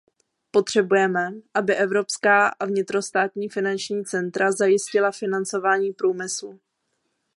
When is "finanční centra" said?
3.49-4.51